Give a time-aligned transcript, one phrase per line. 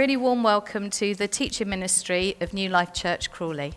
[0.00, 3.74] really warm welcome to the teaching ministry of New Life Church Crawley.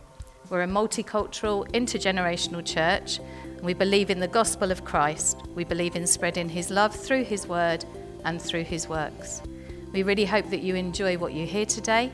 [0.49, 5.45] We're a multicultural, intergenerational church, and we believe in the gospel of Christ.
[5.53, 7.83] We believe in spreading his love through his word
[8.23, 9.41] and through his works.
[9.91, 12.09] We really hope that you enjoy what you hear today.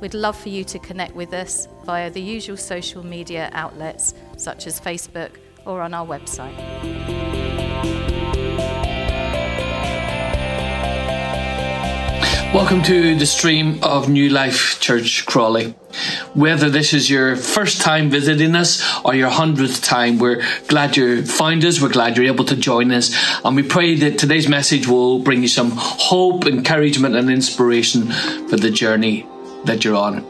[0.00, 4.66] We'd love for you to connect with us via the usual social media outlets such
[4.66, 5.36] as Facebook
[5.66, 7.21] or on our website.
[12.52, 15.70] Welcome to the stream of New Life Church Crawley.
[16.34, 21.24] Whether this is your first time visiting us or your hundredth time, we're glad you
[21.24, 21.80] found us.
[21.80, 23.16] We're glad you're able to join us.
[23.42, 28.12] And we pray that today's message will bring you some hope, encouragement, and inspiration
[28.48, 29.26] for the journey
[29.64, 30.22] that you're on.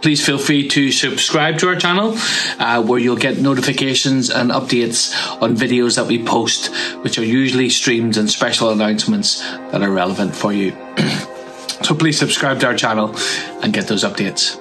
[0.00, 2.16] Please feel free to subscribe to our channel
[2.58, 7.68] uh, where you'll get notifications and updates on videos that we post, which are usually
[7.68, 10.74] streams and special announcements that are relevant for you.
[11.82, 13.14] So please subscribe to our channel
[13.62, 14.58] and get those updates.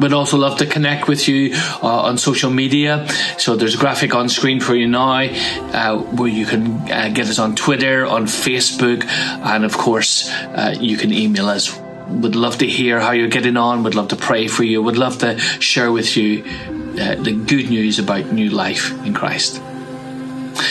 [0.00, 3.06] We'd also love to connect with you uh, on social media.
[3.38, 7.28] So there's a graphic on screen for you now uh, where you can uh, get
[7.28, 11.78] us on Twitter, on Facebook, and of course, uh, you can email us.
[12.08, 13.82] Would love to hear how you're getting on.
[13.84, 14.82] Would love to pray for you.
[14.82, 19.62] Would love to share with you uh, the good news about new life in Christ.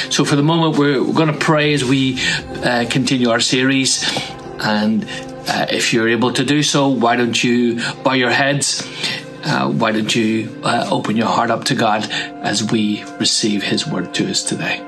[0.09, 2.19] So for the moment, we're, we're going to pray as we
[2.63, 4.03] uh, continue our series
[4.59, 5.03] and
[5.47, 8.81] uh, if you're able to do so, why don't you bow your heads?
[9.43, 12.09] Uh, why don't you uh, open your heart up to God
[12.43, 14.81] as we receive His word to us today?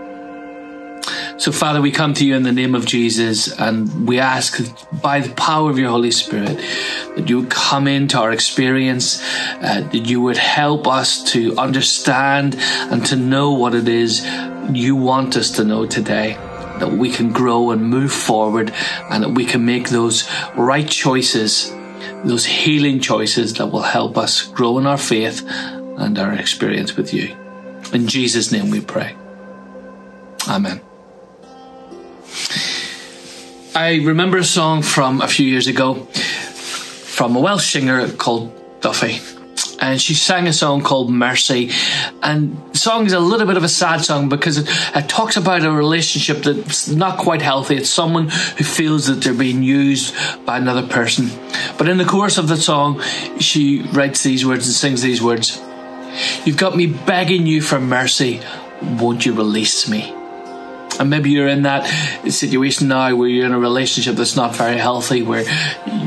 [1.37, 4.57] So, Father, we come to you in the name of Jesus and we ask
[5.01, 6.57] by the power of your Holy Spirit
[7.15, 9.21] that you would come into our experience,
[9.61, 14.25] uh, that you would help us to understand and to know what it is
[14.71, 16.37] you want us to know today
[16.79, 18.73] that we can grow and move forward
[19.09, 21.71] and that we can make those right choices,
[22.23, 27.13] those healing choices that will help us grow in our faith and our experience with
[27.13, 27.35] you.
[27.93, 29.15] In Jesus' name we pray.
[30.47, 30.81] Amen.
[33.75, 39.34] I remember a song from a few years ago from a Welsh singer called Duffy
[39.79, 41.71] and she sang a song called Mercy.
[42.21, 45.37] And the song is a little bit of a sad song because it, it, talks
[45.37, 47.75] about a relationship that's not quite healthy.
[47.75, 50.15] It's someone who feels that they're being used
[50.45, 51.29] by another person.
[51.77, 53.01] But in the course of the song,
[53.39, 55.61] she writes these words and sings these words
[56.45, 58.41] You've got me begging you for mercy.
[58.81, 60.13] Won't you release me?
[60.99, 61.85] And maybe you're in that
[62.29, 65.45] situation now where you're in a relationship that's not very healthy, where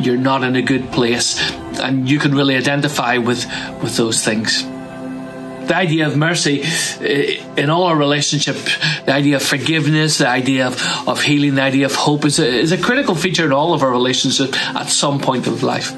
[0.00, 1.38] you're not in a good place,
[1.80, 3.44] and you can really identify with,
[3.82, 4.62] with those things.
[4.62, 8.56] The idea of mercy eh, in all our relationship,
[9.04, 12.46] the idea of forgiveness, the idea of, of healing, the idea of hope is a,
[12.46, 15.92] is a critical feature in all of our relationships at some point of life.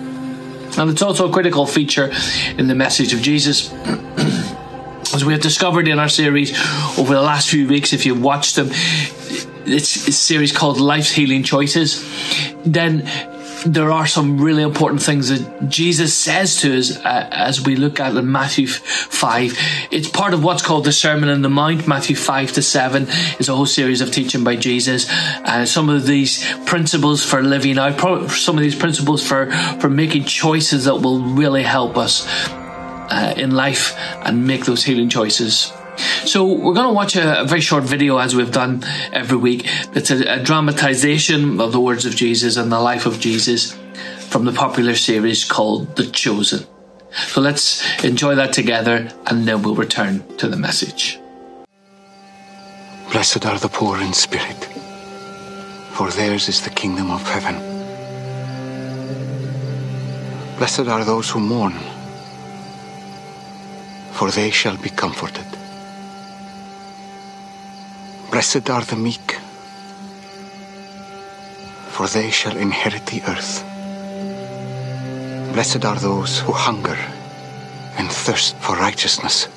[0.77, 2.13] And it's also a critical feature
[2.59, 3.73] in the message of Jesus.
[5.15, 6.53] as we have discovered in our series
[6.99, 11.43] over the last few weeks, if you've watched them, it's a series called Life's Healing
[11.43, 12.05] Choices,
[12.65, 13.09] then
[13.67, 18.01] there are some really important things that Jesus says to us uh, as we look
[18.01, 19.59] at Matthew 5.
[19.91, 21.87] It's part of what's called the Sermon on the Mount.
[21.87, 23.07] Matthew 5 to 7
[23.39, 25.11] is a whole series of teaching by Jesus.
[25.11, 28.01] Uh, some of these principles for living out,
[28.31, 32.27] some of these principles for, for making choices that will really help us
[33.11, 33.95] uh, in life
[34.25, 35.73] and make those healing choices.
[36.25, 39.63] So we're going to watch a, a, very short video as we've done every week.
[39.95, 43.77] It's a, a dramatization of the words of Jesus and the life of Jesus
[44.29, 46.67] from the popular series called The Chosen.
[47.13, 51.19] So let's enjoy that together and then we'll return to the message.
[53.13, 54.65] Blessed are the poor in spirit,
[55.91, 57.57] for theirs is the kingdom of heaven.
[60.59, 61.75] Blessed are those who mourn
[64.21, 65.47] for they shall be comforted.
[68.31, 69.39] Blessed are the meek,
[71.89, 73.65] for they shall inherit the earth.
[75.55, 76.99] Blessed are those who hunger
[77.97, 79.49] and thirst for righteousness,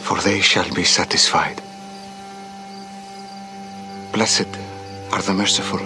[0.00, 1.62] for they shall be satisfied.
[4.12, 4.52] Blessed
[5.12, 5.82] are the merciful,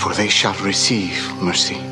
[0.00, 1.91] for they shall receive mercy.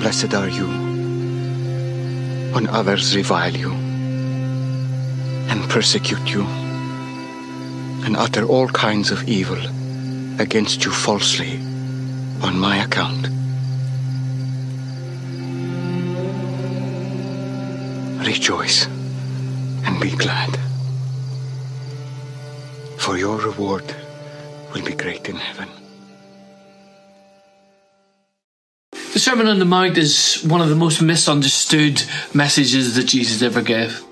[0.00, 0.66] Blessed are you
[2.52, 3.72] when others revile you
[5.50, 6.44] and persecute you
[8.04, 9.58] and utter all kinds of evil
[10.38, 11.58] against you falsely
[12.42, 13.28] on my account.
[18.26, 18.86] Rejoice
[19.86, 20.58] and be glad,
[22.98, 23.94] for your reward
[24.72, 25.83] will be great in heaven.
[29.14, 32.02] The Sermon on the Mount is one of the most misunderstood
[32.34, 34.02] messages that Jesus ever gave.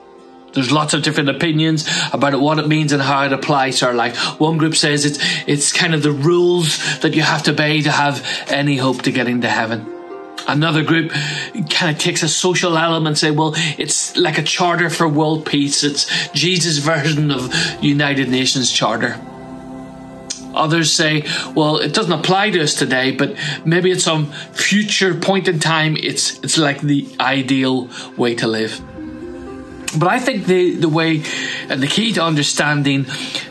[0.52, 3.94] There's lots of different opinions about what it means and how it applies to our
[3.94, 4.16] life.
[4.38, 5.18] One group says it's
[5.48, 9.10] it's kind of the rules that you have to obey to have any hope to
[9.10, 9.92] getting to heaven.
[10.46, 11.10] Another group
[11.68, 15.44] kind of takes a social element and say, well, it's like a charter for world
[15.44, 15.82] peace.
[15.82, 17.52] It's Jesus' version of
[17.82, 19.20] United Nations charter.
[20.54, 25.48] Others say, well, it doesn't apply to us today, but maybe at some future point
[25.48, 28.80] in time, it's it's like the ideal way to live.
[29.98, 31.22] But I think the, the way
[31.68, 33.06] and the key to understanding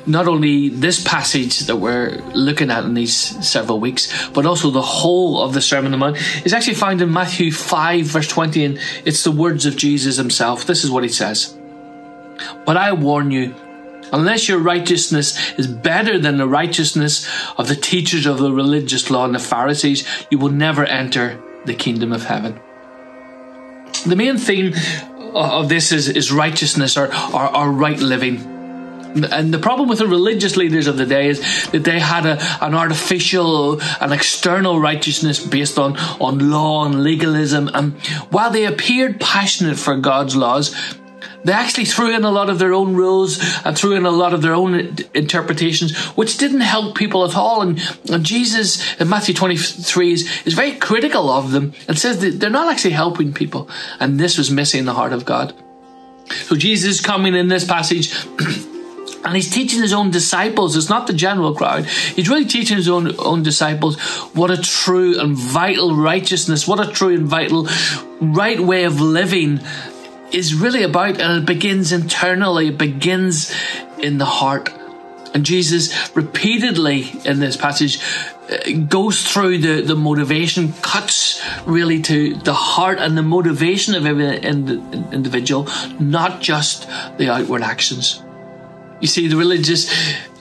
[0.08, 3.14] not only this passage that we're looking at in these
[3.48, 7.02] several weeks, but also the whole of the Sermon on the Mount is actually found
[7.02, 10.66] in Matthew 5, verse 20, and it's the words of Jesus himself.
[10.66, 11.56] This is what he says
[12.66, 13.54] But I warn you,
[14.12, 17.28] unless your righteousness is better than the righteousness
[17.58, 21.74] of the teachers of the religious law and the Pharisees, you will never enter the
[21.74, 22.60] kingdom of heaven.
[24.06, 24.74] The main theme
[25.34, 28.48] of this is, is righteousness or, or, or right living.
[29.14, 32.38] And the problem with the religious leaders of the day is that they had a,
[32.64, 37.70] an artificial, an external righteousness based on, on law and legalism.
[37.74, 38.00] And
[38.32, 40.74] while they appeared passionate for God's laws,
[41.44, 44.34] they actually threw in a lot of their own rules and threw in a lot
[44.34, 47.62] of their own interpretations, which didn't help people at all.
[47.62, 52.40] And, and Jesus in Matthew 23 is, is very critical of them and says that
[52.40, 53.70] they're not actually helping people.
[54.00, 55.54] And this was missing the heart of God.
[56.30, 58.14] So Jesus is coming in this passage.
[59.24, 60.76] And he's teaching his own disciples.
[60.76, 61.86] It's not the general crowd.
[61.86, 64.00] He's really teaching his own, own disciples
[64.34, 67.68] what a true and vital righteousness, what a true and vital
[68.20, 69.60] right way of living
[70.34, 73.56] is really about, and it begins internally, it begins
[74.00, 74.70] in the heart.
[75.34, 78.02] And Jesus repeatedly in this passage
[78.50, 84.06] uh, goes through the, the motivation, cuts really to the heart and the motivation of
[84.06, 85.70] every individual,
[86.00, 86.88] not just
[87.18, 88.22] the outward actions.
[89.02, 89.92] You see, the religious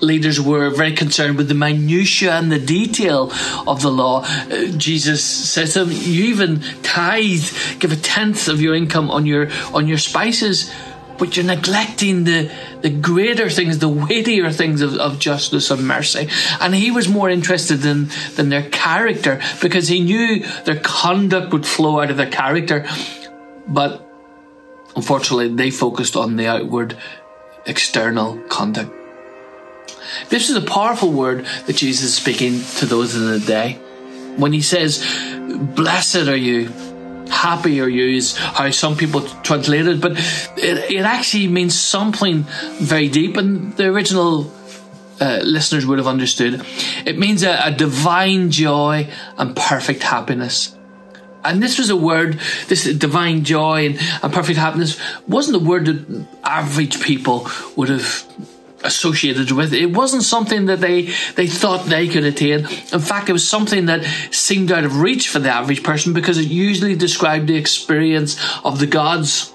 [0.00, 3.32] leaders were very concerned with the minutiae and the detail
[3.66, 4.22] of the law.
[4.22, 7.48] Uh, Jesus says to them, "You even tithe,
[7.80, 10.70] give a tenth of your income on your on your spices."
[11.18, 16.30] But you're neglecting the, the greater things, the weightier things of, of justice and mercy.
[16.62, 21.66] And he was more interested in than their character because he knew their conduct would
[21.66, 22.88] flow out of their character.
[23.68, 24.00] But
[24.96, 26.96] unfortunately, they focused on the outward
[27.66, 28.90] external conduct.
[30.28, 33.74] This is a powerful word that Jesus is speaking to those in the day.
[34.36, 35.04] When he says,
[35.74, 36.68] Blessed are you,
[37.28, 40.12] happy are you, is how some people translate it, but
[40.56, 42.44] it, it actually means something
[42.78, 44.52] very deep, and the original
[45.20, 46.64] uh, listeners would have understood.
[47.04, 50.76] It means a, a divine joy and perfect happiness.
[51.44, 55.86] And this was a word, this divine joy and, and perfect happiness wasn't a word
[55.86, 58.26] that average people would have
[58.82, 59.72] associated with.
[59.72, 62.60] It wasn't something that they, they thought they could attain.
[62.60, 66.38] In fact, it was something that seemed out of reach for the average person because
[66.38, 69.54] it usually described the experience of the gods.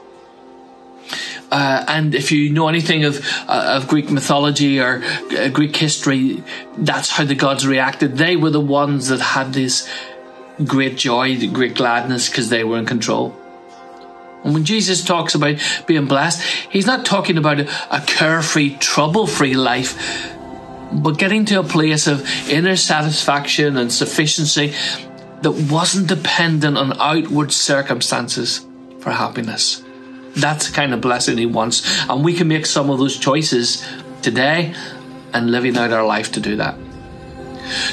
[1.51, 6.44] Uh, and if you know anything of uh, of Greek mythology or uh, Greek history,
[6.77, 8.18] that's how the gods reacted.
[8.18, 9.88] They were the ones that had this
[10.63, 13.35] great joy, great gladness because they were in control.
[14.43, 15.55] And when Jesus talks about
[15.88, 20.31] being blessed, he's not talking about a, carefree, trouble free life,
[20.93, 24.74] but getting to a place of inner satisfaction and sufficiency
[25.41, 28.65] that wasn't dependent on outward circumstances
[29.00, 29.83] for happiness.
[30.35, 31.83] That's the kind of blessing he wants.
[32.07, 33.83] And we can make some of those choices
[34.21, 34.75] today
[35.33, 36.77] and living out our life to do that.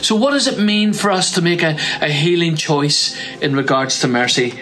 [0.02, 4.00] So, what does it mean for us to make a, a healing choice in regards
[4.00, 4.60] to mercy?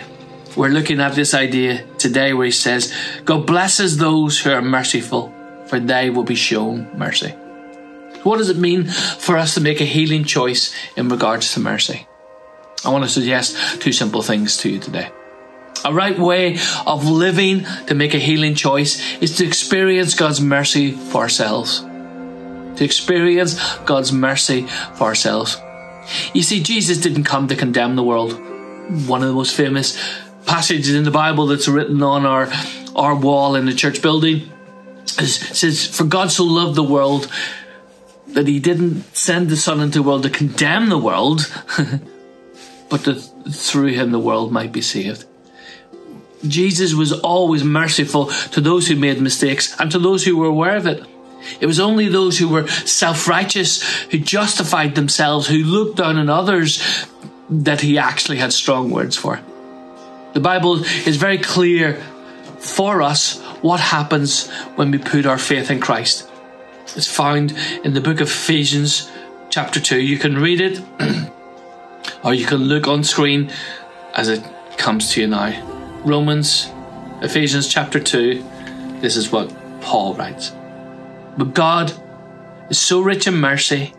[0.57, 2.93] We're looking at this idea today where he says,
[3.25, 5.33] God blesses those who are merciful,
[5.67, 7.31] for they will be shown mercy.
[8.25, 12.07] What does it mean for us to make a healing choice in regards to mercy?
[12.85, 15.11] I want to suggest two simple things to you today.
[15.85, 20.93] A right way of living to make a healing choice is to experience God's mercy
[20.93, 21.85] for ourselves.
[22.77, 25.61] To experience God's mercy for ourselves.
[26.35, 28.33] You see, Jesus didn't come to condemn the world.
[29.07, 29.97] One of the most famous
[30.47, 32.49] passages in the Bible that's written on our,
[32.97, 34.51] our wall in the church building
[35.19, 37.31] is, says, For God so loved the world
[38.29, 41.51] that he didn't send the Son into the world to condemn the world,
[42.89, 43.21] but that
[43.53, 45.25] through him the world might be saved.
[46.47, 50.77] Jesus was always merciful to those who made mistakes and to those who were aware
[50.77, 51.05] of it.
[51.61, 56.29] It was only those who were self righteous, who justified themselves, who looked down on
[56.29, 56.83] others,
[57.49, 59.41] that he actually had strong words for.
[60.33, 62.01] The Bible is very clear
[62.59, 66.29] for us what happens when we put our faith in Christ.
[66.97, 69.11] It's found in the book of Ephesians,
[69.49, 70.01] chapter 2.
[70.01, 70.81] You can read it,
[72.25, 73.51] or you can look on screen
[74.15, 74.43] as it
[74.77, 75.67] comes to you now.
[76.05, 76.71] Romans,
[77.23, 78.45] Ephesians chapter 2,
[79.01, 80.53] this is what Paul writes.
[81.37, 81.93] But God
[82.71, 83.93] is so rich in mercy,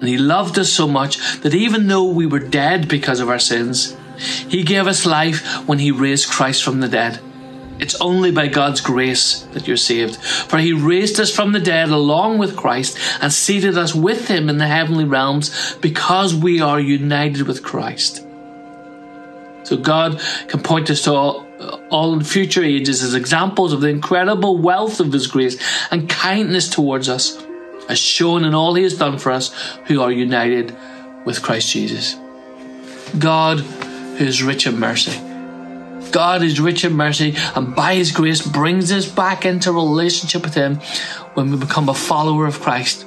[0.00, 3.38] and He loved us so much that even though we were dead because of our
[3.38, 3.96] sins,
[4.48, 7.20] He gave us life when He raised Christ from the dead.
[7.78, 10.16] It's only by God's grace that you're saved.
[10.16, 14.48] For he raised us from the dead along with Christ and seated us with him
[14.48, 18.26] in the heavenly realms because we are united with Christ.
[19.64, 21.45] So God can point us to all,
[21.90, 25.56] all future ages as examples of the incredible wealth of his grace
[25.90, 27.42] and kindness towards us,
[27.88, 29.52] as shown in all he has done for us
[29.86, 30.76] who are united
[31.24, 32.16] with Christ Jesus.
[33.18, 35.20] God, who is rich in mercy
[36.10, 40.54] God is rich in mercy and by His grace brings us back into relationship with
[40.54, 40.76] Him
[41.34, 43.06] when we become a follower of Christ.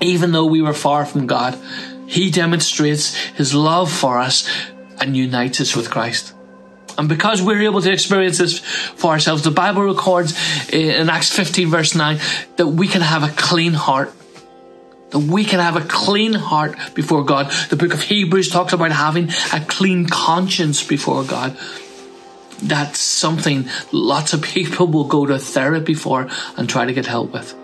[0.00, 1.58] Even though we were far from God,
[2.06, 4.48] He demonstrates His love for us
[5.00, 6.33] and unites us with Christ.
[6.96, 10.34] And because we're able to experience this for ourselves, the Bible records
[10.72, 12.18] in Acts 15 verse 9
[12.56, 14.12] that we can have a clean heart
[15.14, 17.48] that we can have a clean heart before God.
[17.70, 21.56] The book of Hebrews talks about having a clean conscience before God.
[22.60, 27.32] That's something lots of people will go to therapy for and try to get help
[27.32, 27.54] with.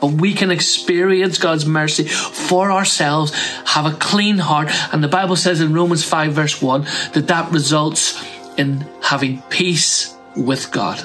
[0.00, 3.32] But we can experience God's mercy for ourselves,
[3.66, 4.70] have a clean heart.
[4.92, 8.20] And the Bible says in Romans 5 verse 1 that that results
[8.56, 11.00] in having peace with God.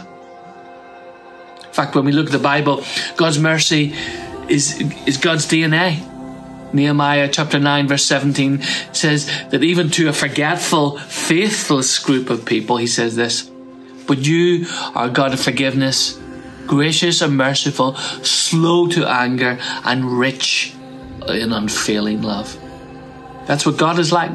[1.58, 2.84] In fact, when we look at the Bible,
[3.18, 3.94] God's mercy
[4.48, 6.12] is, is God's DNA.
[6.74, 8.62] Nehemiah chapter 9 verse 17
[8.92, 13.50] says that even to a forgetful, faithless group of people, he says this,
[14.08, 16.20] but you are God of forgiveness,
[16.68, 20.74] gracious and merciful, slow to anger, and rich
[21.28, 22.58] in unfailing love.
[23.46, 24.32] That's what God is like.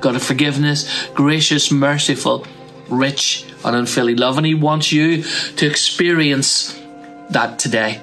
[0.00, 2.46] God of forgiveness, gracious, merciful,
[2.88, 4.36] rich and unfailing love.
[4.36, 6.78] And He wants you to experience
[7.30, 8.02] that today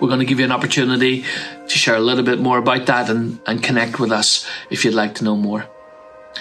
[0.00, 1.24] we're going to give you an opportunity
[1.68, 4.94] to share a little bit more about that and, and connect with us if you'd
[4.94, 5.66] like to know more.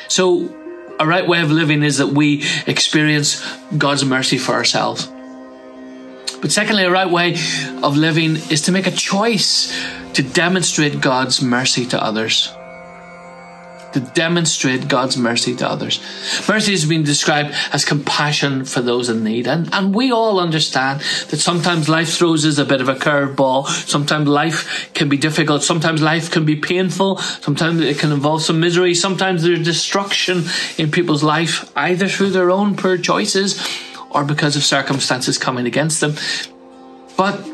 [0.08, 0.54] So,
[1.00, 3.44] a right way of living is that we experience
[3.78, 5.08] God's mercy for ourselves.
[6.40, 7.34] But secondly, a right way
[7.82, 9.74] of living is to make a choice
[10.14, 12.54] to demonstrate God's mercy to others
[13.94, 16.00] to demonstrate God's mercy to others.
[16.48, 19.48] Mercy has been described as compassion for those in need.
[19.48, 23.68] And, and we all understand that sometimes life throws us a bit of a curveball.
[23.68, 25.64] Sometimes life can be difficult.
[25.64, 27.18] Sometimes life can be painful.
[27.18, 28.94] Sometimes it can involve some misery.
[28.94, 30.44] Sometimes there's destruction
[30.78, 33.66] in people's life, either through their own poor choices
[34.10, 36.14] or because of circumstances coming against them.
[37.18, 37.53] But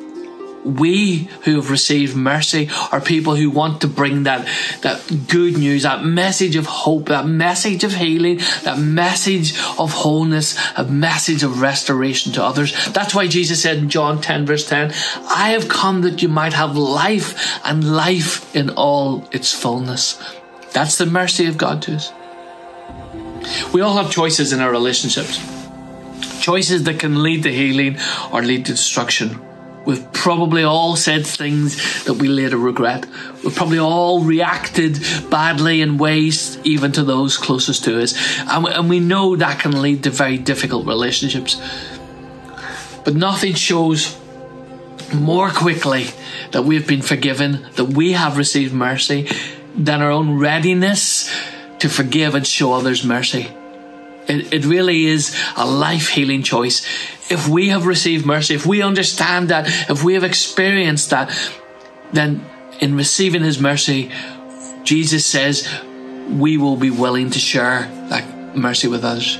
[0.65, 4.47] we who have received mercy are people who want to bring that,
[4.81, 10.57] that good news, that message of hope, that message of healing, that message of wholeness,
[10.77, 12.73] a message of restoration to others.
[12.89, 14.91] That's why Jesus said in John 10 verse 10,
[15.29, 20.21] I have come that you might have life and life in all its fullness.
[20.73, 22.11] That's the mercy of God to us.
[23.73, 25.39] We all have choices in our relationships.
[26.41, 27.97] Choices that can lead to healing
[28.31, 29.48] or lead to destruction
[29.89, 33.07] We've probably all said things that we later regret.
[33.43, 34.99] We've probably all reacted
[35.31, 38.13] badly in ways even to those closest to us.
[38.41, 41.59] And we, and we know that can lead to very difficult relationships.
[43.03, 44.15] But nothing shows
[45.11, 46.05] more quickly
[46.51, 49.27] that we've been forgiven, that we have received mercy,
[49.75, 51.35] than our own readiness
[51.79, 53.49] to forgive and show others mercy.
[54.29, 56.85] It, it really is a life healing choice.
[57.29, 61.35] If we have received mercy, if we understand that, if we have experienced that,
[62.13, 62.45] then
[62.79, 64.11] in receiving His mercy,
[64.83, 65.67] Jesus says
[66.29, 69.39] we will be willing to share that mercy with others.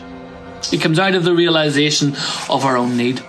[0.72, 2.10] It comes out of the realization
[2.50, 3.24] of our own need.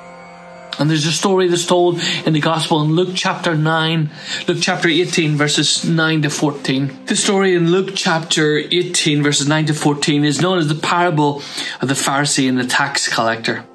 [0.81, 4.11] And there's a story that's told in the Gospel in Luke chapter 9,
[4.49, 7.05] Luke chapter 18, verses 9 to 14.
[7.05, 11.43] The story in Luke chapter 18, verses 9 to 14 is known as the parable
[11.83, 13.67] of the Pharisee and the tax collector.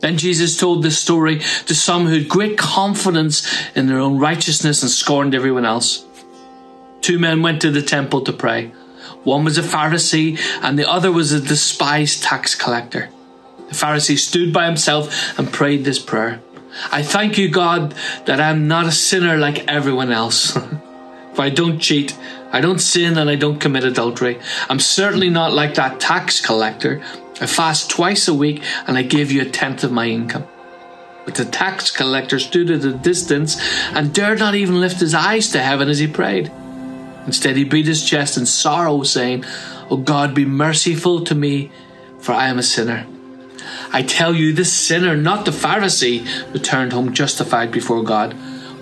[0.00, 4.82] Then Jesus told this story to some who had great confidence in their own righteousness
[4.82, 6.04] and scorned everyone else.
[7.00, 8.72] Two men went to the temple to pray.
[9.22, 13.08] One was a Pharisee and the other was a despised tax collector.
[13.74, 16.40] The Pharisee stood by himself and prayed this prayer
[16.92, 17.94] I thank you, God,
[18.26, 20.52] that I'm not a sinner like everyone else.
[21.34, 22.16] For I don't cheat,
[22.52, 24.38] I don't sin, and I don't commit adultery.
[24.68, 27.02] I'm certainly not like that tax collector.
[27.40, 30.46] I fast twice a week and I give you a tenth of my income.
[31.24, 33.56] But the tax collector stood at a distance
[33.92, 36.52] and dared not even lift his eyes to heaven as he prayed.
[37.26, 39.44] Instead, he beat his chest in sorrow, saying,
[39.90, 41.72] O God, be merciful to me,
[42.20, 43.06] for I am a sinner.
[43.92, 48.34] I tell you, this sinner, not the Pharisee, returned home justified before God.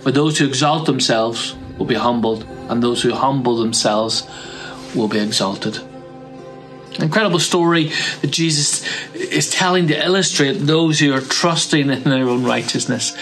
[0.03, 4.27] For those who exalt themselves will be humbled, and those who humble themselves
[4.95, 5.79] will be exalted.
[6.99, 12.45] Incredible story that Jesus is telling to illustrate those who are trusting in their own
[12.45, 13.17] righteousness.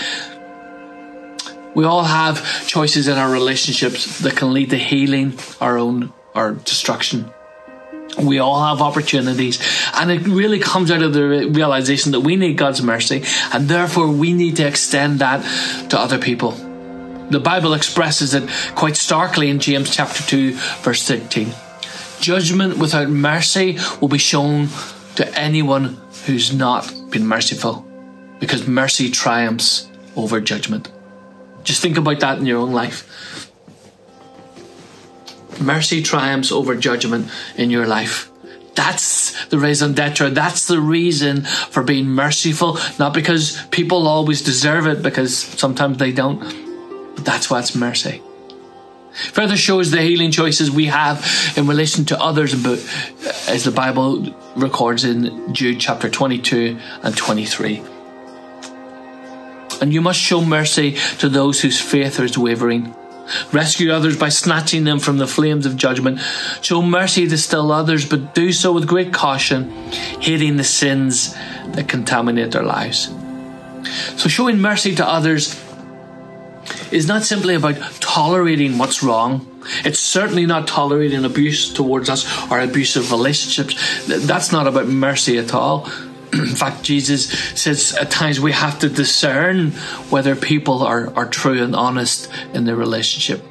[1.75, 6.53] We all have choices in our relationships that can lead to healing our own or
[6.53, 7.31] destruction.
[8.19, 9.61] We all have opportunities,
[9.95, 14.09] and it really comes out of the realization that we need God's mercy, and therefore
[14.09, 15.43] we need to extend that
[15.91, 16.53] to other people.
[17.31, 21.53] The Bible expresses it quite starkly in James chapter 2, verse 13.
[22.21, 24.69] Judgment without mercy will be shown
[25.15, 27.87] to anyone who's not been merciful,
[28.41, 30.91] because mercy triumphs over judgment.
[31.63, 33.50] Just think about that in your own life.
[35.61, 38.31] Mercy triumphs over judgment in your life.
[38.75, 40.31] That's the raison d'etre.
[40.31, 42.79] That's the reason for being merciful.
[42.99, 46.41] Not because people always deserve it, because sometimes they don't.
[47.15, 48.23] But that's what's mercy.
[49.33, 52.77] Further shows the healing choices we have in relation to others, uh,
[53.49, 57.83] as the Bible records in Jude chapter 22 and 23
[59.81, 62.95] and you must show mercy to those whose faith is wavering.
[63.53, 66.21] Rescue others by snatching them from the flames of judgment.
[66.63, 69.71] Show mercy to still others, but do so with great caution,
[70.21, 71.35] hating the sins
[71.75, 73.13] that contaminate their lives.
[74.17, 75.59] So, showing mercy to others
[76.91, 79.47] is not simply about tolerating what's wrong.
[79.85, 84.07] It's certainly not tolerating abuse towards us or abusive relationships.
[84.07, 85.89] That's not about mercy at all.
[86.33, 89.73] In fact, Jesus says at times we have to discern
[90.11, 93.43] whether people are, are true and honest in their relationship.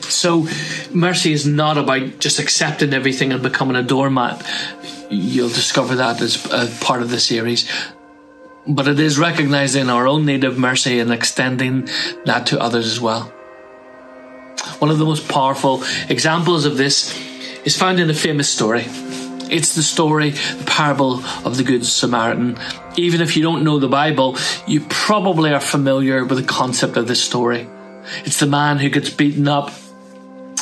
[0.00, 0.46] So,
[0.90, 4.42] mercy is not about just accepting everything and becoming a doormat.
[5.10, 7.70] You'll discover that as a part of the series.
[8.66, 11.88] But it is recognizing our own need of mercy and extending
[12.24, 13.24] that to others as well.
[14.78, 17.14] One of the most powerful examples of this
[17.64, 18.86] is found in a famous story.
[19.50, 22.58] It's the story, the parable of the Good Samaritan.
[22.96, 27.08] Even if you don't know the Bible, you probably are familiar with the concept of
[27.08, 27.66] this story.
[28.24, 29.72] It's the man who gets beaten up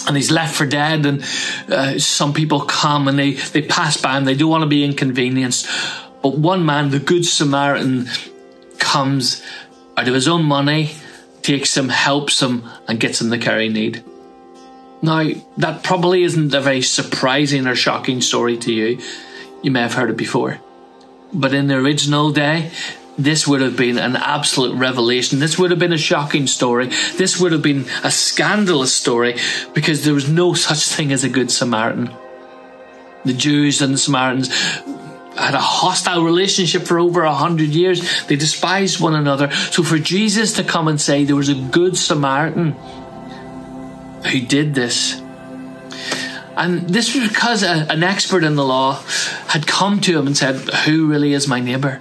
[0.06, 1.22] and he's left for dead and
[1.68, 4.84] uh, some people come and they, they pass by and they don't want to be
[4.84, 5.68] inconvenienced
[6.22, 8.06] but one man the good samaritan
[8.78, 9.42] comes
[9.96, 10.90] out of his own money
[11.42, 14.04] takes him helps him and gets him the care he need
[15.02, 15.28] now,
[15.58, 19.00] that probably isn't a very surprising or shocking story to you.
[19.62, 20.58] You may have heard it before.
[21.32, 22.70] But in the original day,
[23.18, 25.38] this would have been an absolute revelation.
[25.38, 26.86] This would have been a shocking story.
[27.16, 29.36] This would have been a scandalous story
[29.74, 32.10] because there was no such thing as a good Samaritan.
[33.24, 34.48] The Jews and the Samaritans
[35.36, 38.26] had a hostile relationship for over a hundred years.
[38.26, 39.50] They despised one another.
[39.50, 42.76] So for Jesus to come and say there was a good Samaritan
[44.24, 45.20] who did this.
[46.56, 49.02] And this was because a, an expert in the law
[49.48, 52.00] had come to him and said, Who really is my neighbour?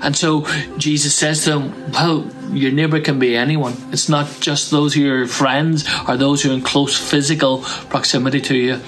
[0.00, 0.46] And so
[0.78, 3.74] Jesus says to him, Well, your neighbour can be anyone.
[3.92, 8.40] It's not just those who are friends or those who are in close physical proximity
[8.42, 8.80] to you.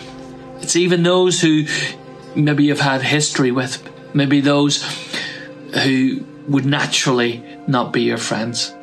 [0.60, 1.66] It's even those who
[2.34, 3.82] maybe you've had history with,
[4.14, 4.82] maybe those
[5.82, 8.74] who would naturally not be your friends.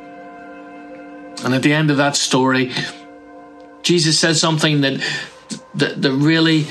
[1.44, 2.72] And at the end of that story,
[3.86, 5.00] Jesus says something that
[5.76, 6.66] that, that really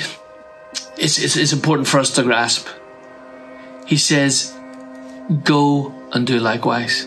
[0.97, 2.67] is, is, is important for us to grasp.
[3.87, 4.53] He says,
[5.45, 7.05] Go and do likewise.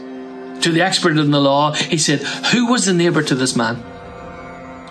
[0.62, 3.76] To the expert in the law, he said, Who was the neighbour to this man?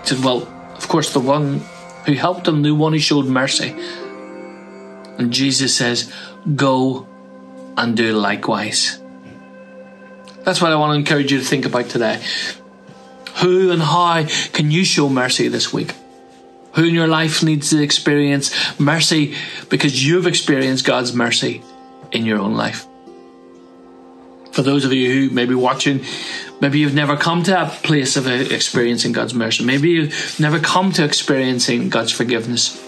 [0.01, 1.61] He said, Well, of course, the one
[2.05, 3.73] who helped him, the one who showed mercy.
[5.17, 6.13] And Jesus says,
[6.55, 7.07] Go
[7.75, 8.99] and do likewise.
[10.43, 12.23] That's what I want to encourage you to think about today.
[13.39, 15.93] Who and how can you show mercy this week?
[16.73, 19.35] Who in your life needs to experience mercy
[19.69, 21.61] because you've experienced God's mercy
[22.11, 22.87] in your own life?
[24.51, 26.03] For those of you who may be watching,
[26.61, 29.63] maybe you've never come to a place of experiencing God's mercy.
[29.63, 32.86] Maybe you've never come to experiencing God's forgiveness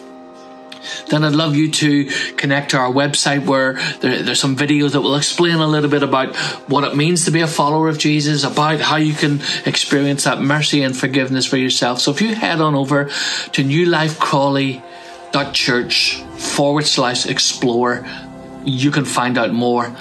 [1.09, 5.01] then I'd love you to connect to our website where there, there's some videos that
[5.01, 6.35] will explain a little bit about
[6.67, 10.41] what it means to be a follower of Jesus, about how you can experience that
[10.41, 11.99] mercy and forgiveness for yourself.
[11.99, 18.05] So if you head on over to newlifecrawley.church forward slash explore,
[18.63, 19.93] you can find out more.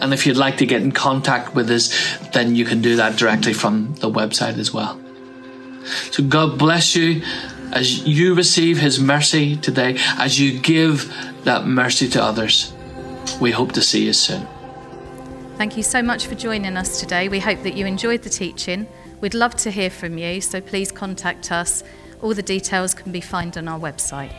[0.00, 3.16] And if you'd like to get in contact with us, then you can do that
[3.16, 4.98] directly from the website as well.
[6.10, 7.22] So God bless you
[7.74, 11.12] as you receive His mercy today, as you give
[11.44, 12.72] that mercy to others.
[13.40, 14.46] We hope to see you soon.
[15.56, 17.28] Thank you so much for joining us today.
[17.28, 18.86] We hope that you enjoyed the teaching.
[19.20, 21.82] We'd love to hear from you, so please contact us.
[22.22, 24.32] All the details can be found on our website.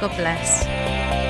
[0.00, 1.29] God bless.